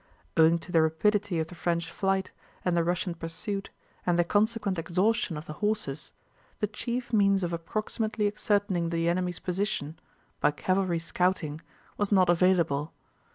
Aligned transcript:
Owing 0.35 0.57
to 0.57 0.71
the 0.71 0.81
rapidity 0.81 1.37
of 1.37 1.49
the 1.49 1.53
French 1.53 1.91
flight 1.91 2.31
and 2.65 2.75
the 2.75 2.83
Russian 2.83 3.13
pursuit 3.13 3.69
and 4.03 4.17
the 4.17 4.23
consequent 4.23 4.79
exhaustion 4.79 5.37
of 5.37 5.45
the 5.45 5.53
horses, 5.53 6.11
the 6.59 6.65
chief 6.65 7.13
means 7.13 7.43
of 7.43 7.53
approximately 7.53 8.25
ascertaining 8.25 8.89
the 8.89 9.07
enemy's 9.07 9.37
position—by 9.37 10.49
cavalry 10.49 10.97
scouting—was 10.97 12.11
not 12.11 12.31
available. 12.31 12.91